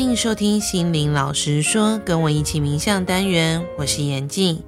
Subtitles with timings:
[0.00, 4.62] 迎收听心灵老师说，跟我一起冥想单元，我是严静。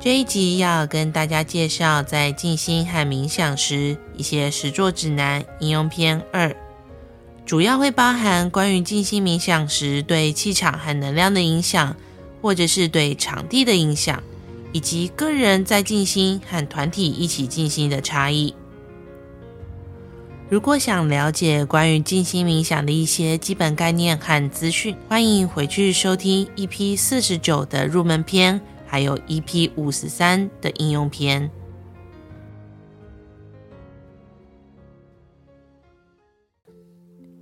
[0.00, 6.56] 这一集要跟大家介绍在静心和冥想时一些实作指南应用篇二，
[7.44, 11.94] 主要会包含关于静心冥想时对气场和能量的影响，
[12.40, 14.22] 或者是对场地的影响，
[14.72, 18.54] 以及个人在静心和团体一起静心的差异。
[20.54, 31.50] 如果想了解关于静心冥想的一些基本概念和资讯，欢迎回去收听 EP 四十九的入门篇，还有 EP 五十三的应用篇。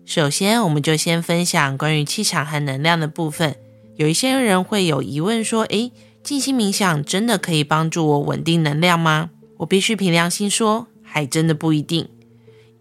[0.07, 3.55] 首先，我们就先分享关于气场和能量的部分。
[3.97, 5.93] 有一些人会有疑问说：“诶，
[6.23, 9.29] 静心冥想真的可以帮助我稳定能量吗？”
[9.61, 12.09] 我必须凭良心说，还真的不一定。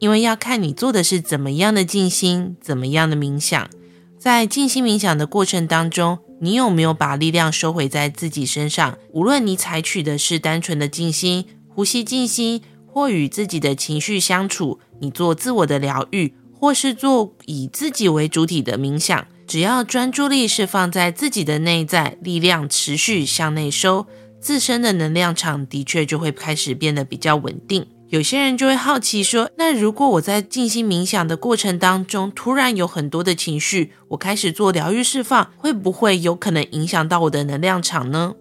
[0.01, 3.69] 因为要看你做的是怎么样的静心，怎么样的冥想。
[4.17, 8.97] 在静心冥想的过程当中，你有没有把力量收回在自己身上？
[9.13, 24.07] 无论你采取的是单纯的静心、呼吸静心，或与自己的情绪相处，你做自我的疗愈，或是做以自己为主体的冥想，只要专注力是放在自己的内在，力量持续向内收，
[24.39, 27.85] 自身的能量场的确就会开始变得比较稳定。
[28.11, 38.33] 有些人就会好奇说：“那如果我在静心冥想的过程当中，突然有很多的情绪，我开始做疗愈释放，会不会有可能影响到我的能量场呢？”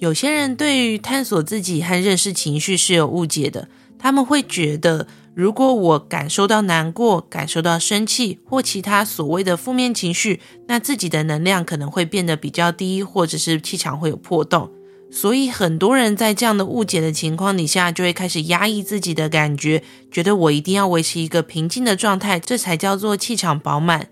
[0.00, 14.72] 有些人对于探索自己和认识情绪是有误解的，他们会觉得，如果我感受到难过、感受到生气或其他所谓的负面情绪，那自己的能量可能会变得比较低，或者是气场会有破洞。
[15.14, 24.08] 所以很多人在这样的误解的情况底下，就会开始压抑自己的感觉，觉得我一定要维持一个平静的状态，这才叫做气场饱满。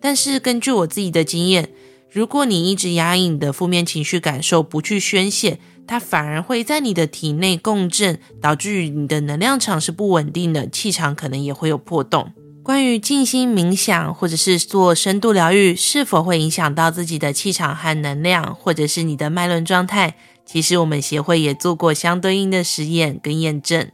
[0.00, 1.70] 但是根据我自己的经验，
[2.08, 5.58] 如果你一直压抑你的负面情绪感受，不去宣泄，
[5.88, 12.32] 它反而会在你的体内共振，导致你的能量场是不稳定的，气场可能也会有破洞。
[12.62, 20.14] 关于静心冥想或者是做深度疗愈，是否会影响到自己的气场和能量，或者是你的脉轮状态？
[20.44, 23.90] 其实我们协会也做过相对应的实验跟验证。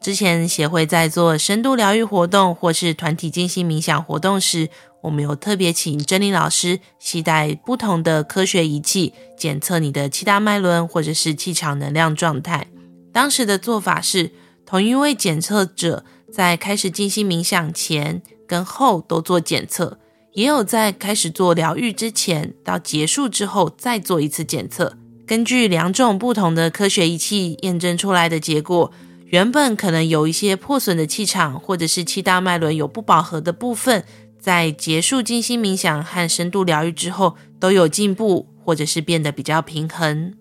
[0.00, 4.68] 之前协会在做深度疗愈活动或是团体静心冥想活动时，
[5.02, 12.68] 我们有特别请珍妮老师携带不同的科学仪器，检测你的七大脉轮或者是气场能量状态。
[13.12, 14.30] 当时的做法是，
[14.64, 19.98] 同一位检测者在开始静心冥想前跟后都做检测，
[20.34, 24.96] 也有在开始做疗愈之前到结束之后再做一次检测。
[25.28, 28.90] 根据两种不同的科学仪器验证出来的结果，
[29.26, 34.02] 原本可能有一些破损的气场，或者是七大脉轮有不饱和的部分，
[34.40, 40.32] 在结束静心冥想和深度疗愈之后，都有进步，或者是变得比较平衡。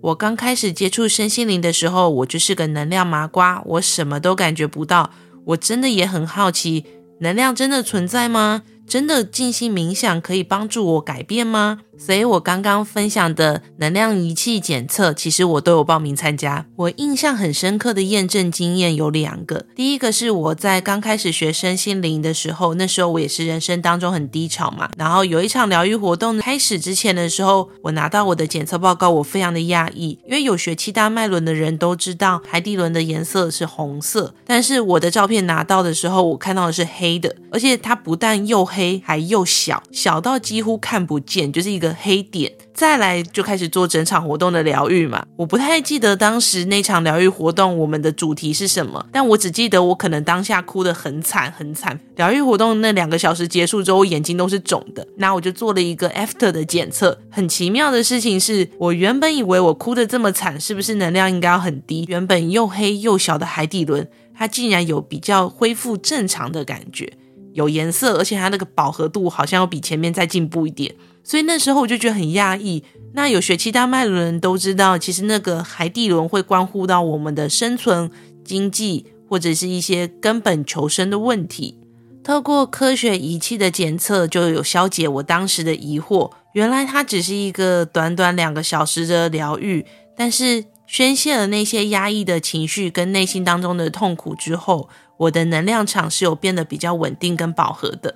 [0.00, 5.10] 我刚开始接触身心灵的时候，我就是个能量麻瓜，我什么都感觉不到。
[5.44, 6.86] 我真的也很好奇，
[7.20, 8.62] 能量真的存在吗？
[8.86, 11.80] 真的静心冥想可以帮助我改变吗？
[11.98, 16.66] 所以我刚刚分享的能量仪器检测，其实我都有报名参加。
[16.76, 19.66] 我印象很深刻的验证经验有两个。
[19.76, 24.90] 第一个是我在刚开始学身心灵的时候，那时候我也是人生当中很低潮嘛。
[24.96, 41.92] 然后有一场疗愈活动开始之前的时候，我拿到我的检测报告，我非常的讶异，因为有学七大脉轮的人都知道海底轮的颜色是红色，但是我的照片拿到的时候，我看到的是黑的，而且它不但又黑，还又小，小到几乎看不见，就是一个。
[42.02, 45.24] 黑点，再来就开始做整场活动的疗愈嘛。
[45.36, 51.98] 我不太记得当时那场疗愈活动我们的主题是什么，但我只记得我可能当下哭得很惨很惨。
[52.16, 55.06] 疗愈活动那两个小时结束之后，眼睛都是肿的。
[55.16, 57.16] 那我就做了一个 after 的检测。
[57.30, 62.04] 很奇妙的事情是，我原本以为我哭得这么惨，是不是能量应该要很低？
[62.08, 67.12] 原本又黑又小的海底轮，它竟然有比较恢复正常的感觉，
[67.54, 70.94] 有颜色，而且它那个饱和度好像要比前面再进步一点。
[71.24, 72.82] 所以那时候我就觉得很压抑。
[73.14, 78.10] 那有学七大脉的人都知道，其实那个海底轮会关乎到我们的生存、
[78.44, 81.78] 经济或者是一些根本求生的问题。
[82.24, 86.30] 透过科学仪器的检测，就有消解我当时的疑惑。
[86.54, 89.84] 原来它只是一个短短两个小时的疗愈，
[90.16, 94.88] 但是宣泄了那些压抑的情绪跟内心当中的痛苦之后，
[95.22, 98.14] 我的能量场是有变得比较稳定跟饱和的。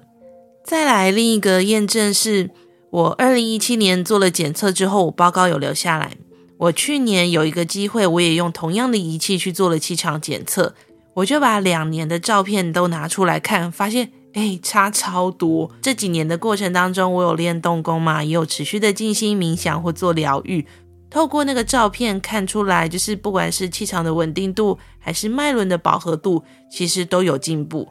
[0.64, 2.50] 再来另一个验证是。
[2.90, 6.12] 我二零一七年做了检测之后，我报告有留下来。
[6.56, 10.74] 我去年有一个机会，我也用同样的仪器去做了气场检测，
[11.14, 15.70] 我就把两年的照片都拿出来看，发现，哎，差超多。
[15.82, 20.64] 这几年的过程当中，我有练动功嘛，也有持续的静心冥想或做疗愈。
[21.10, 27.88] 透过那个照片看出来，就是不管是气场的稳定度，还是脉轮的饱和度，其实都有进步。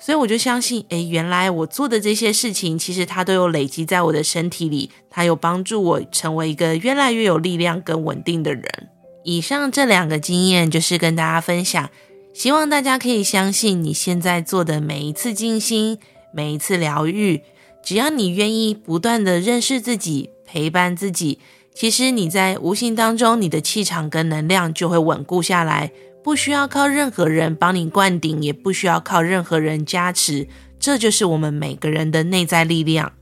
[0.00, 8.88] 所以我就相信，诶，原来我做的这些事情，其实它都有累积在我的身体里，它有帮助我成为一个越来越有力量、跟稳定的人。
[9.24, 11.90] 以上这两个经验就是跟大家分享，
[12.32, 15.98] 希望大家可以相信，你现在做的每一次静心、
[16.32, 17.42] 每一次疗愈，
[17.82, 21.40] 只要你愿意不断地认识自己、陪伴自己，
[21.80, 25.92] 其实你在无形当中，你的气场跟能量就会稳固下来。
[26.24, 30.48] 不需要靠任何人帮你灌顶，也不需要靠任何人加持，
[30.80, 33.12] 这就是我们每个人的内在力量。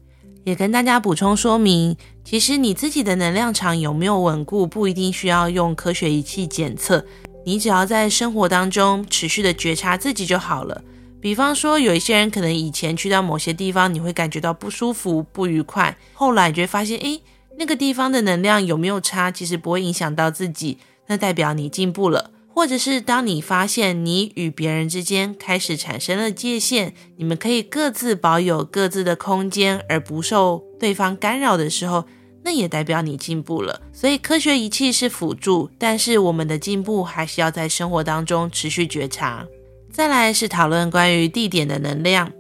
[0.45, 7.05] 也跟大家补充说明，其实你自己的能量场有没有稳固，不一定需要用科学仪器检测，
[7.45, 10.81] 你只要在生活当中持续的觉察自己就好了。
[11.21, 17.21] 比方说，有一些人可能以前去到某些地方，你会感觉到不舒服、不愉快，后来你就会发现，诶，
[17.59, 22.31] 那个地方的能量有没有差，其实不会影响到自己，那代表你进步了。
[22.49, 32.07] 或者是当你发现你与别人之间开始产生了界限，你们可以各自保有各自的空间，而不受对方干扰的时候，
[32.45, 33.83] 那也代表你进步了。
[33.93, 39.47] 所以科学仪器是辅助，但是我们的进步还是要在生活当中持续觉察。
[39.93, 42.33] 再来是讨论关于地点的能量，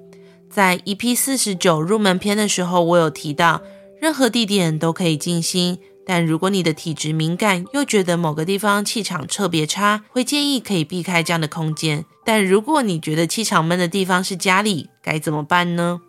[0.48, 3.60] 在 EP 四十九入门篇的时候，我有提到，
[4.06, 5.80] 任何地点都可以静心。
[6.06, 12.04] 但如果你的体质敏感，又觉得某个地方气场特别差，会建议可以避开这样的空间。
[12.24, 16.00] 但如果你觉得气场闷的地方是家里，该怎么办呢？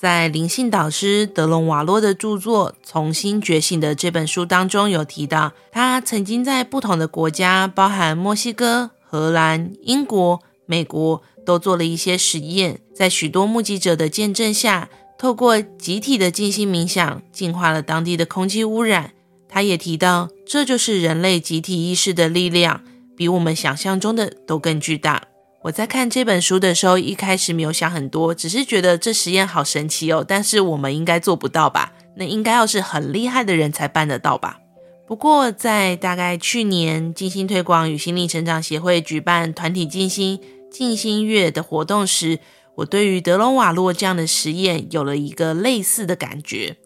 [0.00, 14.88] 在灵性导师德隆瓦洛的著作《从新觉醒》的这本书当中有提到，他曾经在不同的国家，包含墨西哥、荷兰、英国、美国，都做了一些实验，在许多目击者的见证下，
[15.24, 19.12] 透过集体的静心冥想，净化了当地的空气污染。
[19.48, 22.82] 他也提到，这就是人类集体意识的力量，
[23.16, 25.22] 比我们想象中的都更巨大。
[25.62, 30.22] 我在看这本书的时候，一开始没有想很多，只是觉得这实验好神奇哦。
[30.28, 31.94] 但是我们应该做不到吧？
[32.18, 34.58] 那应该要是很厉害的人才办得到吧？
[35.06, 40.38] 不过在大概去年，静心推广与心灵成长协会举办团体静心
[40.70, 42.40] 静心月的活动时，
[42.76, 46.76] 我对于德隆瓦洛这样的实验有了一个类似的感觉。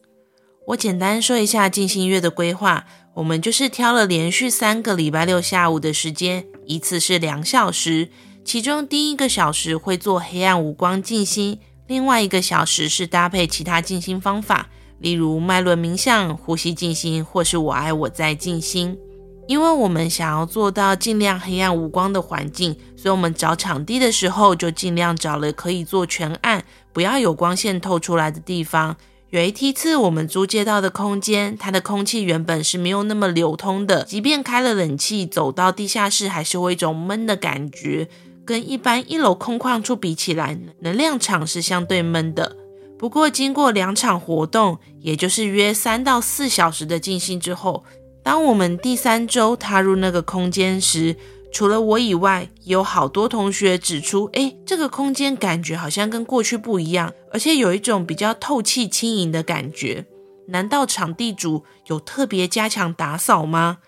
[0.69, 8.11] 我简单说一下静心月的规划，我们就是挑了连续三个礼拜六下午的时间，一次是两小时，
[8.45, 14.69] 其中第一个小时会做黑暗无光静心，另外一个小时是搭配其他静心方法，
[14.99, 18.99] 例如脉轮冥想、呼吸静心，或是我爱我在静心。
[19.49, 26.63] 因为我们想要做到尽量黑暗无光的环境，所以我们找场地的时候就尽量找了可以做全暗，
[26.93, 28.95] 不要有光线透出来的地方。
[29.31, 38.07] 有一梯次，我们租借到的空间，它的空气原本是没有那么流通的，即便开了冷气，走到地下室还是会一种闷的感觉，
[38.45, 42.55] 跟一般一楼空旷处比起来，能量场是相对闷的。
[42.99, 47.85] 不过，经过两场活动，也就是约三到四小时的进行之后，
[48.29, 51.17] 当我们第三周踏入那个空间时，
[51.51, 60.05] 除了我以外，有好多同学指出，诶，这个空间感觉好像跟过去不一样，而且有一种比较透气、轻盈的感觉。
[60.49, 63.79] 难道场地主有特别加强打扫吗？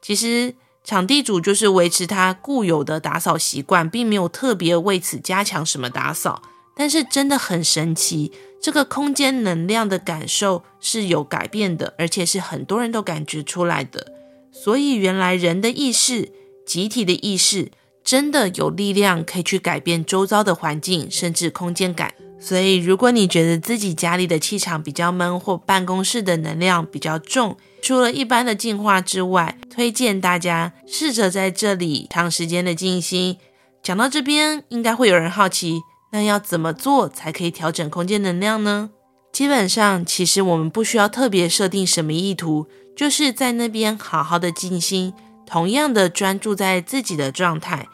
[0.00, 6.40] 其实，场地主就是维持他固有的打扫习惯，并没有特别为此加强什么打扫。
[6.76, 14.12] 但是真的很神奇，这个空间能量的感受是有改变的，而且是很多人都感觉出来的。
[14.52, 16.30] 所以，原来人的意识。
[16.64, 17.72] 集体的意识
[18.04, 22.14] 真的有力量，可以去改变周遭的环境，甚至空间感。
[22.38, 33.38] 所以，如果你觉得自己家里的气场比较闷，或办公室的能量比较重，除了一般的净化之外，推荐大家试着在这里长时间的静心。
[33.82, 35.80] 讲到这边，应该会有人好奇，
[36.12, 38.90] 那要怎么做才可以调整空间能量呢？
[39.32, 45.14] 基本上，其实我们不需要特别设定什么意图，就是在那边好好的静心。
[45.46, 47.88] 同样的专注在自己的状态，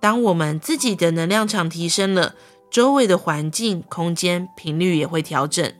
[0.00, 2.34] 当我们自己的能量场提升了，
[2.70, 5.72] 周围的环境、空间频率也会调整。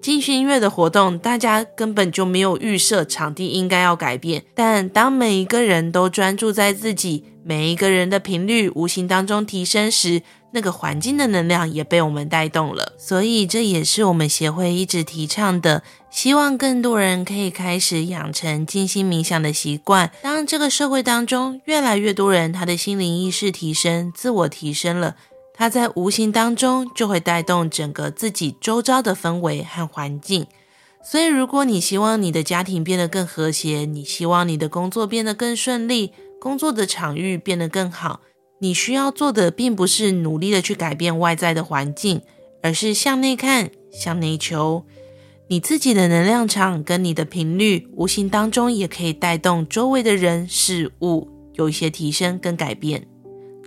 [0.00, 10.22] 静心月的活动，大家根本就没有预设场地应该要改变，但当每一个人都专注在自己，每一个人的频率无形当中提升时，
[10.54, 15.82] 那个环境的能量也被我们带动了，所以这也是我们协会一直提倡的，
[16.12, 20.12] 希望更多人可以开始养成静心冥想的习惯。
[20.22, 25.16] 当这个社会当中越来越多人他的心灵意识提升、自我提升了，
[25.52, 30.46] 它在无形当中就会带动整个自己周遭的氛围和环境。
[31.02, 38.20] 所以，如果你希望你的家庭变得更和谐，你希望你的工作变得更顺利，工作的场域变得更好，
[38.64, 42.22] 你需要做的并不是努力的去改变外在的环境，
[42.62, 44.86] 而是向内看，向内求。
[45.48, 53.06] 你自己的能量场跟你的频率，无形当中也可以带动周围的人事物有一些提升跟改变。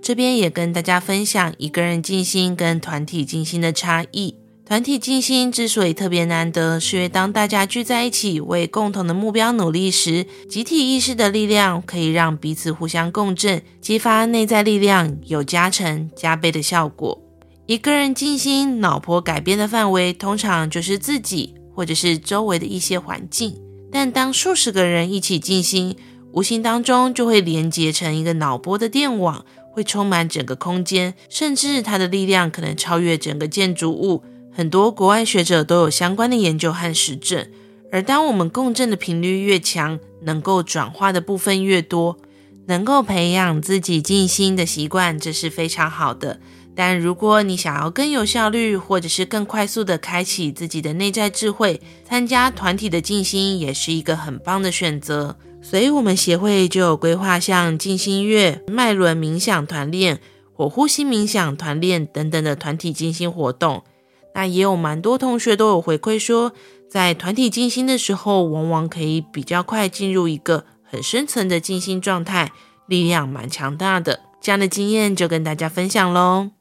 [0.02, 4.34] 这边也跟大家分享一个人静心跟团体静心的差异。
[4.68, 17.18] 团体静心之所以特别难得，是因为当大家聚在一起为共同的目标努力时，集体意识的力量可以让彼此互相共振，激发内在力量，有加成加倍的效果。
[17.66, 23.56] 一个人静心，脑波改变的范围通常就是自己或者是周围的一些环境，
[23.90, 25.96] 但当数十个人一起静心，
[26.34, 34.22] 无形当中就会连接成一个脑波的电网，会充满整个空间，甚至它的力量可能超越整个建筑物。
[34.58, 37.48] 很多国外学者都有相关的研究和实证，
[37.92, 42.18] 而当我们共振的频率越强，能够转化的部分越多，
[42.66, 46.40] 能够培养自己静心的习惯，这是非常好的。
[46.74, 55.38] 但如果你想要更有效率，或者是更快速地开启自己的内在智慧，参加团体的静心也是一个很棒的选择。
[55.62, 60.20] 所以，我们协会就有规划像静心月、脉轮冥想团练、
[60.52, 63.84] 火呼吸冥想团练等等的团体静心活动。
[64.38, 66.54] 那也有蛮多同学都有回馈说，
[66.88, 72.52] 在团体静心的时候，往往可以比较快进入一个很深层的静心状态，
[72.86, 74.20] 力量蛮强大的。
[74.40, 76.52] 这样的经验就跟大家分享喽。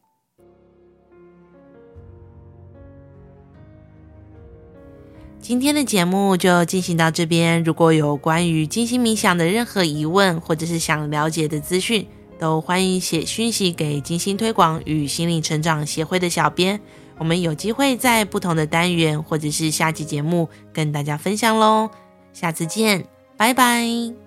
[5.39, 7.63] 今天的节目就进行到这边。
[7.63, 16.81] 如果有关于静心冥想的任何疑问，或者是想了解的资讯，都欢迎写讯息给静心推广与心灵成长协会的小编。
[17.19, 21.91] 我们有机会在不同的单元或者是下期节目跟大家分享喽，
[22.33, 23.07] 下次见，
[23.37, 24.26] 拜拜。